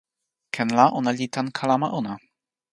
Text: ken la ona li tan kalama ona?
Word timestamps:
ken 0.55 0.69
la 0.77 0.85
ona 0.99 1.11
li 1.17 1.27
tan 1.35 1.47
kalama 1.57 1.87
ona? 1.99 2.13